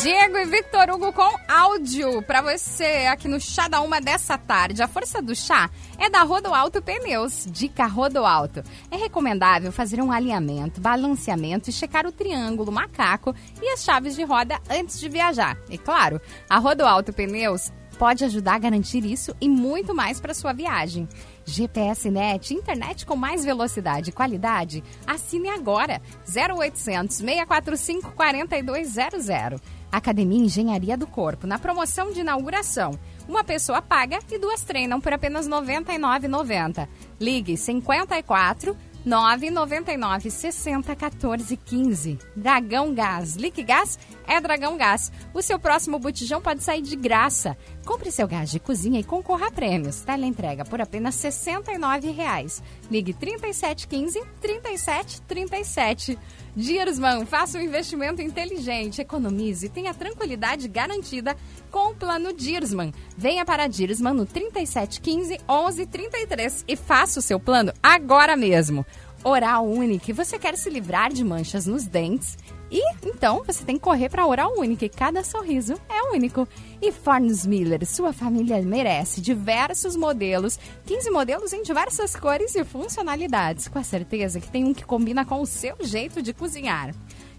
[0.03, 4.83] Diego e Victor Hugo com áudio pra você aqui no Chá da Uma dessa tarde.
[4.83, 7.47] A força do chá é da Rodoalto Pneus.
[7.49, 8.65] Dica Rodoalto.
[8.91, 14.25] É recomendável fazer um alinhamento, balanceamento e checar o triângulo, macaco e as chaves de
[14.25, 15.57] roda antes de viajar.
[15.71, 20.53] E claro, a Rodoalto Pneus pode ajudar a garantir isso e muito mais para sua
[20.53, 21.09] viagem.
[21.45, 24.83] GPS Net, internet com mais velocidade e qualidade.
[25.07, 29.63] Assine agora 0800 645 4200.
[29.93, 32.99] Academia Engenharia do Corpo, na promoção de inauguração.
[33.29, 36.89] Uma pessoa paga e duas treinam por apenas R$ 99,90.
[37.21, 38.75] Ligue 54
[39.05, 42.19] 999 60 14 15.
[42.35, 43.37] Dragão Gás.
[43.37, 45.13] Liquigás é é Dragão Gás.
[45.35, 47.57] O seu próximo botijão pode sair de graça.
[47.85, 50.01] Compre seu gás de cozinha e concorra a prêmios.
[50.01, 52.63] Teleentrega por apenas R$ 69,00.
[52.91, 56.19] Ligue 3715 3737.
[56.55, 61.37] Diersman, faça um investimento inteligente, economize e tenha tranquilidade garantida
[61.71, 62.93] com o plano Diersman.
[63.17, 68.85] Venha para Diersman no 3715 1133 e faça o seu plano agora mesmo.
[69.25, 72.37] Oral Unique, você quer se livrar de manchas nos dentes?
[72.73, 76.49] E então você tem que correr para Oral Unique, cada sorriso é único.
[76.81, 83.69] E Fornos Miller, sua família merece diversos modelos, 15 modelos em diversas cores e funcionalidades,
[83.69, 86.95] com a certeza que tem um que combina com o seu jeito de cozinhar.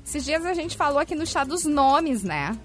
[0.06, 2.56] Esses dias a gente falou aqui no chá dos nomes, né?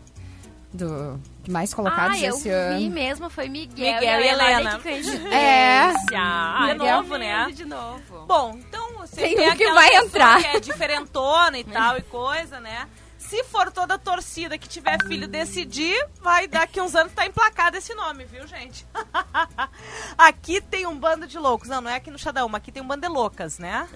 [0.70, 2.90] Do que mais colocados ah, eu esse vi ano.
[2.90, 4.70] mesmo, foi Miguel, Miguel e Helena.
[4.72, 4.88] Olha que.
[5.34, 5.94] É.
[6.14, 7.50] Ah, De Miguel novo, né?
[7.54, 8.26] De novo.
[8.26, 8.77] Bom, então
[9.18, 10.40] Tem tem um que vai entrar.
[10.40, 12.88] que é diferentona e tal e coisa, né?
[13.18, 17.76] Se for toda a torcida que tiver filho decidir, vai daqui uns anos tá emplacado
[17.76, 18.86] esse nome, viu, gente?
[20.16, 21.68] aqui tem um bando de loucos.
[21.68, 23.86] Não, não é aqui no Xadão, aqui tem um bando de loucas, né?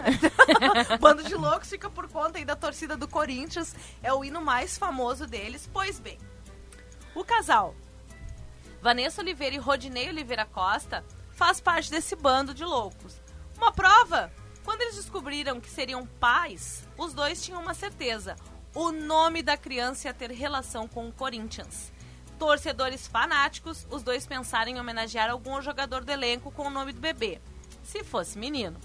[1.00, 3.74] bando de loucos fica por conta aí da torcida do Corinthians.
[4.02, 5.70] É o hino mais famoso deles.
[5.72, 6.18] Pois bem,
[7.14, 7.74] o casal
[8.82, 13.14] Vanessa Oliveira e Rodinei Oliveira Costa faz parte desse bando de loucos.
[13.56, 14.30] Uma prova?
[14.64, 18.36] Quando eles descobriram que seriam pais, os dois tinham uma certeza.
[18.74, 21.92] O nome da criança ia ter relação com o Corinthians.
[22.38, 27.00] Torcedores fanáticos, os dois pensaram em homenagear algum jogador do elenco com o nome do
[27.00, 27.40] bebê.
[27.82, 28.78] Se fosse menino.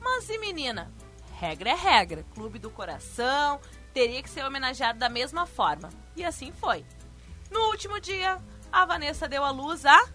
[0.00, 0.92] Mas e menina?
[1.38, 2.24] Regra é regra.
[2.34, 3.60] Clube do coração
[3.92, 5.88] teria que ser homenageado da mesma forma.
[6.14, 6.84] E assim foi.
[7.50, 8.38] No último dia,
[8.70, 10.08] a Vanessa deu à luz a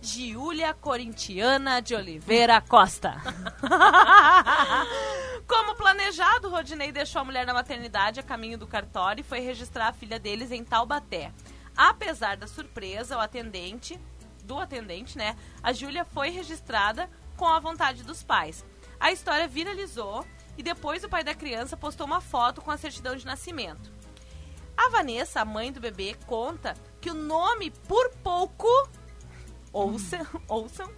[0.00, 3.16] Giulia Corintiana de Oliveira Costa.
[5.46, 9.88] Como planejado, Rodinei deixou a mulher na maternidade a caminho do cartório e foi registrar
[9.88, 11.32] a filha deles em Taubaté.
[11.76, 13.98] Apesar da surpresa, o atendente,
[14.44, 18.64] do atendente, né, a Júlia foi registrada com a vontade dos pais.
[19.00, 20.24] A história viralizou
[20.56, 23.92] e depois o pai da criança postou uma foto com a certidão de nascimento.
[24.76, 28.68] A Vanessa, a mãe do bebê, conta que o nome por pouco,
[29.72, 30.90] ouçam, ouçam,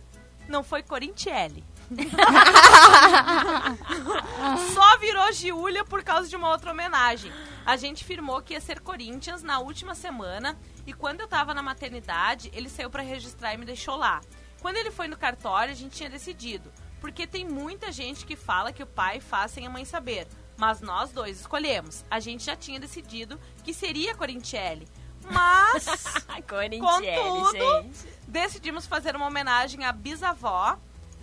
[0.49, 1.65] não foi Corintielli.
[4.75, 7.33] Só virou Giulia por causa de uma outra homenagem.
[7.67, 10.57] A gente firmou que ia ser Corinthians na última semana
[10.87, 14.21] e quando eu tava na maternidade, ele saiu para registrar e me deixou lá.
[14.61, 18.73] Quando ele foi no cartório, a gente tinha decidido, porque tem muita gente que fala
[18.73, 20.27] que o pai faz sem a mãe saber.
[20.57, 22.05] Mas nós dois escolhemos.
[22.11, 24.87] A gente já tinha decidido que seria Corintielli.
[25.29, 25.87] Mas,
[26.49, 28.09] Corintielli, Contudo, gente.
[28.27, 30.79] decidimos fazer uma homenagem à bisavó,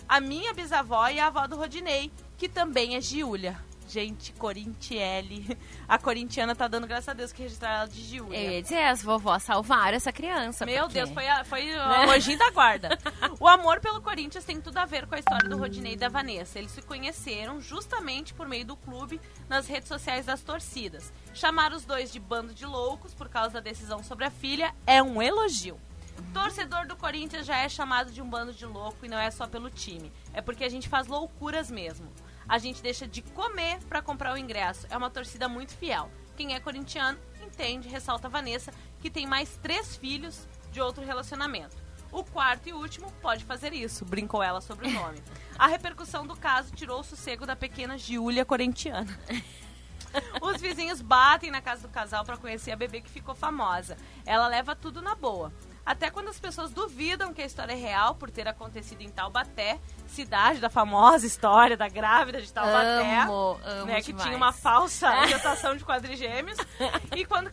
[0.08, 3.58] a minha bisavó e a avó do Rodinei, que também é Giulia.
[3.88, 5.56] Gente, Corintielli.
[5.88, 8.52] A corintiana tá dando graças a Deus que registraram ela de Eu Giulia.
[8.52, 10.66] ia dizer, as vovós salvaram essa criança.
[10.66, 11.80] Meu porque- Deus, foi, a, foi o
[12.12, 12.98] anjinho da guarda.
[13.40, 16.08] O amor pelo Corinthians tem tudo a ver com a história do Rodinei e da
[16.08, 16.58] Vanessa.
[16.58, 21.12] Eles se conheceram justamente por meio do clube nas redes sociais das torcidas.
[21.32, 25.02] Chamar os dois de bando de loucos por causa da decisão sobre a filha é
[25.02, 25.80] um elogio.
[26.34, 29.46] Torcedor do Corinthians já é chamado de um bando de louco e não é só
[29.46, 30.12] pelo time.
[30.34, 32.08] É porque a gente faz loucuras mesmo.
[32.48, 34.86] A gente deixa de comer para comprar o ingresso.
[34.88, 36.10] É uma torcida muito fiel.
[36.36, 41.76] Quem é corintiano entende, ressalta Vanessa, que tem mais três filhos de outro relacionamento.
[42.10, 45.22] O quarto e último pode fazer isso, brincou ela sobre o nome.
[45.58, 49.18] A repercussão do caso tirou o sossego da pequena Giulia corintiana.
[50.40, 53.98] Os vizinhos batem na casa do casal para conhecer a bebê que ficou famosa.
[54.24, 55.52] Ela leva tudo na boa.
[55.88, 59.80] Até quando as pessoas duvidam que a história é real por ter acontecido em Taubaté,
[60.06, 64.24] cidade da famosa história da grávida de Taubaté Amo, amo né, que demais.
[64.24, 66.58] tinha uma falsa gestação de quadrigêmeos.
[67.16, 67.50] e quando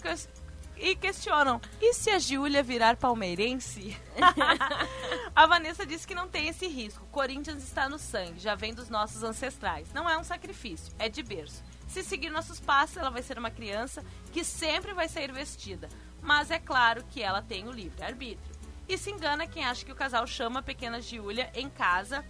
[0.76, 3.98] e questionam, e se a Júlia virar palmeirense?
[5.34, 7.08] a Vanessa disse que não tem esse risco.
[7.14, 9.94] Corinthians está no sangue, já vem dos nossos ancestrais.
[9.94, 11.64] Não é um sacrifício, é de berço.
[11.88, 15.88] Se seguir nossos passos, ela vai ser uma criança que sempre vai sair vestida.
[16.26, 18.56] Mas é claro que ela tem o livre-arbítrio.
[18.88, 22.26] E se engana quem acha que o casal chama a pequena Giulia em casa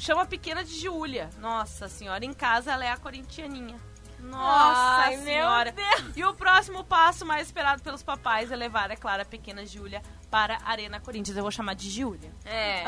[0.00, 1.28] chama a pequena de Giulia.
[1.38, 3.78] Nossa senhora, em casa ela é a corintianinha.
[4.18, 5.74] Nossa Ai, meu senhora.
[6.16, 10.02] E o próximo passo mais esperado pelos papais é levar, é claro, a pequena Giulia
[10.30, 11.36] para a Arena Corinthians.
[11.36, 12.30] Eu vou chamar de Giulia.
[12.44, 12.84] É.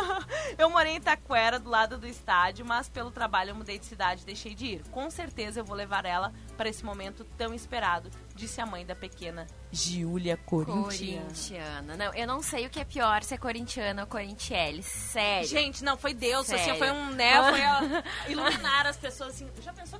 [0.58, 4.22] eu morei em Itaquera, do lado do estádio, mas pelo trabalho eu mudei de cidade
[4.22, 4.82] e deixei de ir.
[4.90, 8.94] Com certeza eu vou levar ela para esse momento tão esperado, disse a mãe da
[8.94, 11.22] pequena Giulia Corintiana.
[11.22, 11.96] Corintiana.
[11.96, 14.82] Não, eu não sei o que é pior, se é corintiana ou corintielli.
[14.82, 15.48] Sério.
[15.48, 16.50] Gente, não, foi Deus.
[16.50, 16.78] Assim, Sério.
[16.78, 19.48] foi um, né, foi a- iluminar as pessoas assim.
[19.62, 19.98] Já pensou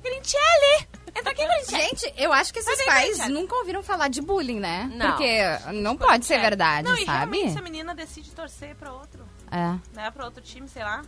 [1.15, 1.67] Aqui, Corinthians.
[1.69, 4.91] Gente, eu acho que esses pais nunca ouviram falar de bullying, né?
[4.95, 5.11] Não.
[5.11, 5.39] Porque
[5.73, 7.17] não pode ser verdade, Não, e sabe?
[7.37, 9.75] realmente se a menina decide torcer pra outro, É.
[9.93, 10.11] né?
[10.11, 11.03] Pra outro time, sei lá.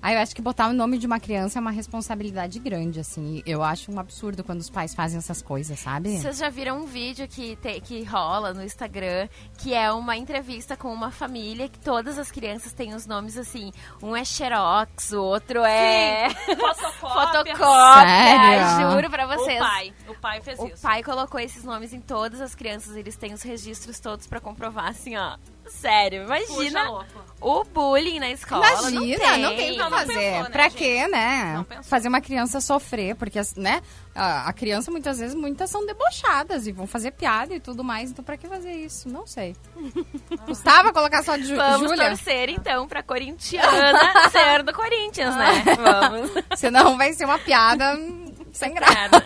[0.00, 3.42] Aí eu acho que botar o nome de uma criança é uma responsabilidade grande, assim.
[3.46, 6.18] Eu acho um absurdo quando os pais fazem essas coisas, sabe?
[6.18, 10.76] Vocês já viram um vídeo que, te- que rola no Instagram, que é uma entrevista
[10.76, 13.72] com uma família que todas as crianças têm os nomes assim.
[14.02, 17.56] Um é Xerox, o outro é Fotocópia.
[17.56, 18.06] fotocópia.
[18.06, 18.90] Sério?
[18.92, 19.56] Juro pra vocês.
[19.60, 19.92] O pai.
[20.08, 20.82] O pai fez O isso.
[20.82, 24.88] pai colocou esses nomes em todas as crianças, eles têm os registros todos pra comprovar,
[24.88, 25.36] assim, ó.
[25.70, 27.04] Sério, imagina
[27.40, 28.66] o bullying na escola.
[28.66, 29.56] Imagina, não não tem.
[29.56, 30.06] tem o que fazer.
[30.14, 30.74] pensou, né, pra gente?
[30.76, 31.66] quê, né?
[31.84, 33.80] Fazer uma criança sofrer, porque, né?
[34.14, 38.10] A, criança, muitas vezes, muitas são debochadas e vão fazer piada e tudo mais.
[38.10, 39.08] Então, pra que fazer isso?
[39.08, 39.54] Não sei.
[40.44, 42.08] Custava colocar só de Ju- Vamos Júlia?
[42.08, 44.00] torcer, então, pra corintiana
[44.30, 45.62] ser do Corinthians, né?
[45.76, 46.30] Vamos.
[46.58, 47.96] Senão vai ser uma piada
[48.52, 49.22] sem graça.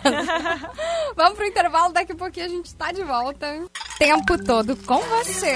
[1.15, 3.63] Vamos pro intervalo, daqui a pouquinho a gente tá de volta.
[3.97, 5.55] Tempo todo com você.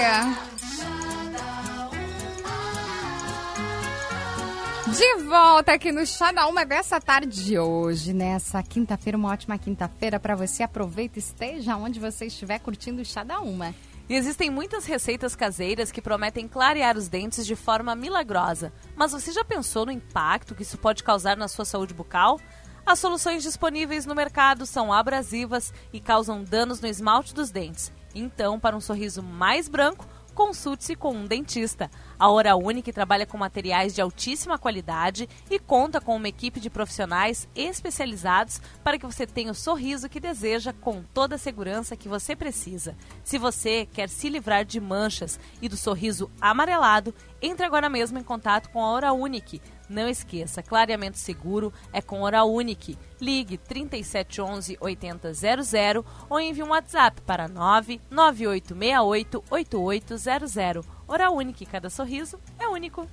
[4.96, 9.58] De volta aqui no Chá da Uma dessa tarde de hoje, nessa quinta-feira, uma ótima
[9.58, 10.62] quinta-feira pra você.
[10.62, 13.74] Aproveita esteja onde você estiver curtindo o Chá da Uma.
[14.08, 18.72] E existem muitas receitas caseiras que prometem clarear os dentes de forma milagrosa.
[18.96, 22.40] Mas você já pensou no impacto que isso pode causar na sua saúde bucal?
[22.86, 27.92] As soluções disponíveis no mercado são abrasivas e causam danos no esmalte dos dentes.
[28.14, 30.06] Então, para um sorriso mais branco,
[30.38, 31.90] consulte-se com um dentista.
[32.16, 36.70] A Hora Unique trabalha com materiais de altíssima qualidade e conta com uma equipe de
[36.70, 42.08] profissionais especializados para que você tenha o sorriso que deseja com toda a segurança que
[42.08, 42.96] você precisa.
[43.24, 48.22] Se você quer se livrar de manchas e do sorriso amarelado, entre agora mesmo em
[48.22, 49.60] contato com a Hora Unique.
[49.88, 52.98] Não esqueça, clareamento seguro é com Hora Unique.
[53.20, 60.86] Ligue 3711 8000 ou envie um WhatsApp para 99868 8800.
[61.06, 63.08] Hora Unique, cada sorriso é único.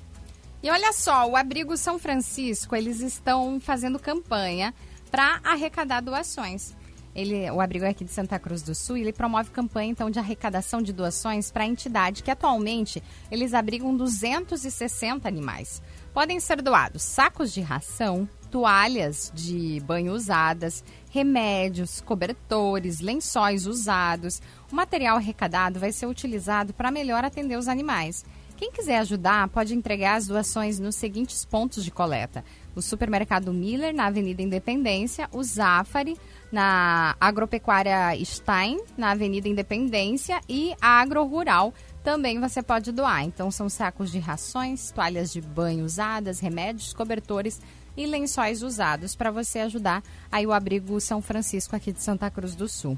[0.62, 4.74] E olha só, o Abrigo São Francisco, eles estão fazendo campanha
[5.10, 6.76] para arrecadar doações.
[7.16, 10.20] Ele, o abrigo é aqui de Santa Cruz do Sul ele promove campanha então de
[10.20, 15.82] arrecadação de doações para a entidade que atualmente eles abrigam 260 animais.
[16.16, 24.42] Podem ser doados sacos de ração, toalhas de banho usadas, remédios, cobertores, lençóis usados.
[24.72, 28.24] O material arrecadado vai ser utilizado para melhor atender os animais.
[28.56, 33.94] Quem quiser ajudar pode entregar as doações nos seguintes pontos de coleta: o Supermercado Miller,
[33.94, 36.18] na Avenida Independência, o Zafari,
[36.50, 41.74] na Agropecuária Stein, na Avenida Independência, e a Agro Rural
[42.06, 43.24] também você pode doar.
[43.24, 47.60] Então, são sacos de rações, toalhas de banho usadas, remédios, cobertores
[47.98, 52.54] e lençóis usados para você ajudar aí o abrigo São Francisco aqui de Santa Cruz
[52.54, 52.96] do Sul.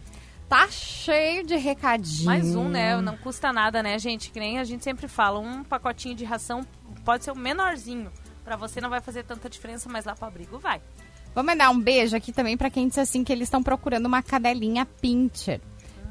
[0.50, 2.26] Tá cheio de recadinho.
[2.26, 3.00] Mais um, né?
[3.00, 4.30] Não custa nada, né, gente?
[4.30, 6.66] Que nem a gente sempre fala, um pacotinho de ração
[7.06, 8.12] pode ser o menorzinho.
[8.44, 10.82] Pra você não vai fazer tanta diferença, mas lá pro abrigo vai.
[11.34, 14.22] Vou mandar um beijo aqui também para quem disse assim que eles estão procurando uma
[14.22, 15.62] cadelinha pincher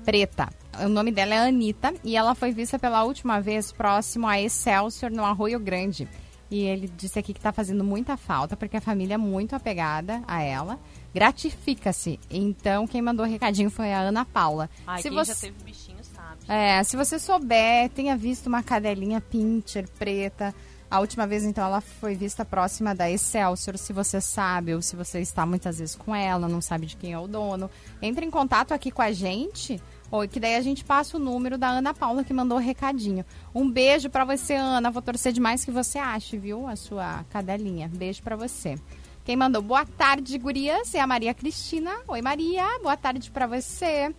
[0.07, 0.49] preta.
[0.85, 5.11] O nome dela é Anitta e ela foi vista pela última vez próximo a Excelsior,
[5.11, 6.09] no Arroio Grande.
[6.49, 10.23] E ele disse aqui que está fazendo muita falta porque a família é muito apegada
[10.29, 10.79] a ela.
[11.13, 12.21] Gratifica-se.
[12.31, 14.71] Então, quem mandou o recadinho foi a Ana Paula.
[14.87, 15.35] Ai, se quem você...
[15.35, 16.39] já teve bichinho sabe.
[16.47, 20.55] É, se você souber, tenha visto uma cadelinha pincher preta.
[20.89, 23.77] A última vez, então, ela foi vista próxima da Excelsior.
[23.77, 27.13] Se você sabe ou se você está muitas vezes com ela, não sabe de quem
[27.13, 27.69] é o dono,
[28.01, 29.83] entre em contato aqui com a gente.
[30.11, 33.25] Ou que daí a gente passa o número da Ana Paula que mandou o recadinho.
[33.55, 34.91] Um beijo pra você, Ana.
[34.91, 36.67] Vou torcer demais que você ache, viu?
[36.67, 37.91] A sua cadelinha.
[37.93, 38.77] Beijo pra você.
[39.25, 41.93] Quem mandou boa tarde, gurias, é a Maria Cristina.
[42.07, 42.65] Oi, Maria.
[42.81, 44.15] Boa tarde pra você.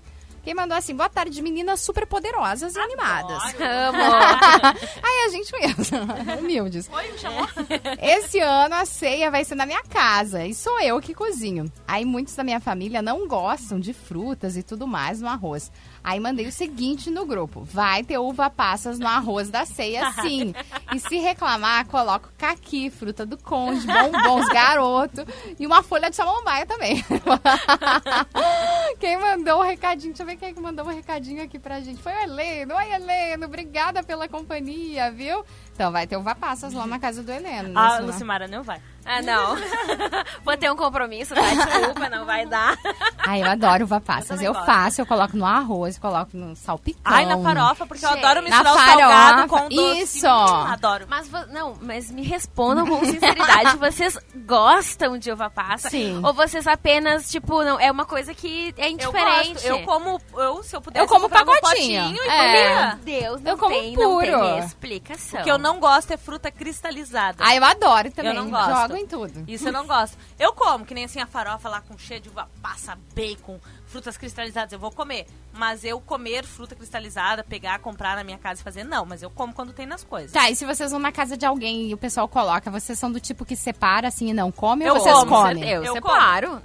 [0.48, 3.44] Quem mandou assim, boa tarde, meninas super poderosas e animadas.
[3.60, 3.98] Amo.
[5.04, 5.98] Aí a gente mesmo,
[6.40, 6.90] humildes.
[6.90, 7.46] Oi, me chamou?
[8.02, 11.70] Esse ano a ceia vai ser na minha casa e sou eu que cozinho.
[11.86, 15.70] Aí muitos da minha família não gostam de frutas e tudo mais no arroz.
[16.08, 20.54] Aí mandei o seguinte no grupo: vai ter uva passas no arroz da ceia, sim.
[20.96, 25.26] E se reclamar, coloco caqui, fruta do conde, bombons, garoto
[25.60, 27.04] e uma folha de samambaia também.
[29.02, 30.14] quem mandou o recadinho?
[30.14, 32.02] Deixa eu ver quem é que mandou o recadinho aqui pra gente.
[32.02, 32.74] Foi o Heleno.
[32.76, 33.46] Oi, Heleno.
[33.46, 35.44] Obrigada pela companhia, viu?
[35.74, 37.78] Então vai ter uva passas lá na casa do Heleno.
[37.78, 38.82] A nesse- Lucimara não vai.
[39.08, 39.56] Ah, não.
[40.44, 41.42] Vou ter um compromisso, tá?
[41.42, 42.78] Desculpa, não vai dar.
[43.26, 44.42] Ai, eu adoro uva passas.
[44.42, 44.66] Eu, gosto.
[44.66, 47.02] faço, eu coloco no arroz, coloco no salpicão.
[47.06, 50.02] Ai, na farofa, porque eu adoro na misturar o farofa, salgado com o doce.
[50.02, 50.28] isso.
[50.28, 51.06] Hum, adoro.
[51.10, 53.78] Mas, não, mas me respondam com sinceridade.
[53.80, 55.90] vocês gostam de uva passa?
[55.90, 56.22] Sim.
[56.24, 59.54] Ou vocês apenas, tipo, não, é uma coisa que é Eu indiferente?
[59.54, 59.68] gosto.
[59.68, 62.38] Eu como, eu, se eu pudesse, Eu como um potinho e É.
[62.38, 63.00] comia.
[63.04, 64.26] Deus, não Eu como tem, não puro.
[64.42, 65.40] tem explicação.
[65.40, 67.38] O que eu não gosto é fruta cristalizada.
[67.40, 68.34] Ai, eu adoro também.
[68.36, 68.82] Eu não gosto.
[68.82, 69.44] Jogo em tudo.
[69.48, 70.18] Isso eu não gosto.
[70.40, 74.18] Eu como, que nem assim a farofa lá com cheia de uva passa, bacon, frutas
[74.18, 75.26] cristalizadas, eu vou comer.
[75.54, 79.06] Mas eu comer fruta cristalizada, pegar, comprar na minha casa e fazer, não.
[79.06, 80.32] Mas eu como quando tem nas coisas.
[80.32, 83.12] Tá, e se vocês vão na casa de alguém e o pessoal coloca, vocês são
[83.12, 85.68] do tipo que separa assim e não come Eu ou vocês como, comem?
[85.68, 86.62] Eu, Eu separo.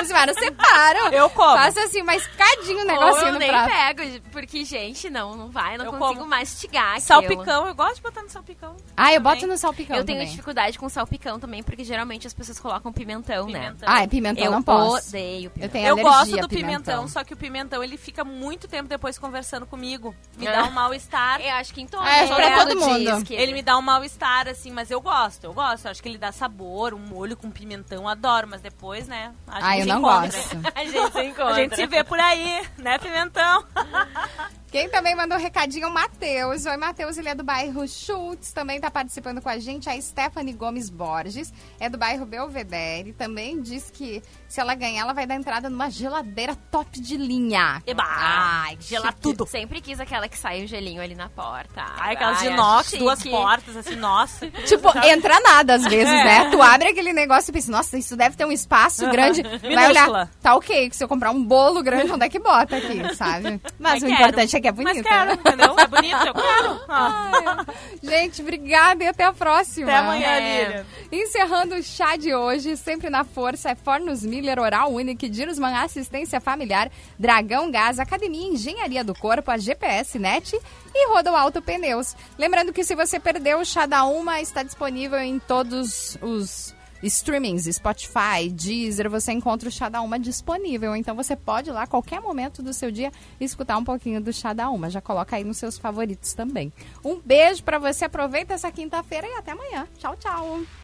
[0.00, 1.08] Os caras separam.
[1.12, 1.56] Eu como.
[1.56, 3.70] Faço assim, uma escadinho o negocinho eu no nem prato.
[3.70, 6.30] pego, porque, gente, não, não vai, não Eu consigo como.
[6.30, 7.06] mastigar aquilo.
[7.06, 8.76] Salpicão, eu gosto de botar no salpicão.
[8.96, 10.30] Ah, eu boto no salpicão Eu tenho também.
[10.30, 13.60] dificuldade com salpicão também, porque geralmente as pessoas colocam pimentão, né?
[13.60, 13.88] Pimentão.
[13.90, 15.08] Ah, é pimentão, Eu não posso.
[15.08, 15.68] odeio Eu pimentão.
[15.70, 17.08] tenho Eu gosto do pimentão.
[17.08, 20.14] só que o pimentão ele fica muito tempo depois conversando comigo.
[20.36, 20.52] Me É.
[20.52, 21.40] dá um mal-estar.
[21.40, 23.24] Eu acho que em todo, É, todo pra todo mundo.
[23.24, 25.84] que Ele me dá um mal-estar, assim, mas eu gosto, eu gosto.
[25.86, 28.46] Eu acho que ele dá sabor, um molho com pimentão, adoro.
[28.48, 29.32] Mas depois, né?
[29.46, 30.20] A Ah, gente eu se não encontra.
[30.30, 30.56] gosto.
[30.74, 31.50] A gente se encontra.
[31.52, 33.64] A gente se vê por aí, né, pimentão?
[34.70, 36.66] Quem também mandou um recadinho é o Matheus.
[36.66, 39.88] Oi, Matheus, ele é do bairro Schultz, também tá participando com a gente.
[39.88, 41.50] A Stephanie Gomes Borges,
[41.80, 43.14] é do bairro Belvedere.
[43.14, 47.82] Também diz que se ela ganhar, ela vai dar entrada numa geladeira top de linha.
[47.86, 48.04] Eba!
[48.06, 49.20] Ai, que Gela chique.
[49.22, 49.46] tudo.
[49.46, 51.82] Sempre quis aquela que sai o gelinho ali na porta.
[51.98, 54.48] Ai, aquelas de inox, duas portas, assim, nossa.
[54.68, 56.24] Tipo, entra nada às vezes, É.
[56.24, 56.50] né?
[56.50, 59.42] Tu abre aquele negócio e pensa, nossa, isso deve ter um espaço grande.
[59.42, 62.98] Vai olhar, tá ok, se eu comprar um bolo grande, onde é que bota aqui,
[63.16, 63.58] sabe?
[63.78, 64.12] Mas, o quero.
[64.12, 64.96] importante é que é bonito.
[64.96, 65.32] Mas quero, né?
[65.34, 65.76] entendeu?
[65.78, 66.78] É eu quero.
[66.90, 67.64] Ah.
[68.02, 69.86] Gente, obrigada e até a próxima.
[69.88, 70.64] Até amanhã, É.
[70.64, 70.86] Lilian.
[71.12, 76.40] Encerrando o chá de hoje, sempre na força, é Fornos Miller, Oral Unique, Dirusman Assistência
[76.40, 80.58] Familiar, Dragão Gás, Academia Engenharia do Corpo, a GPS Net
[80.94, 82.16] e Rodo Alto Pneus.
[82.38, 87.64] Lembrando que se você perdeu o chá da Uma, está disponível em todos os streamings,
[87.74, 90.94] Spotify, Deezer, você encontra o Chá da Uma disponível.
[90.96, 94.52] Então você pode ir lá qualquer momento do seu dia escutar um pouquinho do Chá
[94.52, 94.90] da Uma.
[94.90, 96.72] Já coloca aí nos seus favoritos também.
[97.04, 99.86] Um beijo pra você, aproveita essa quinta-feira e até amanhã.
[99.98, 100.60] Tchau, tchau.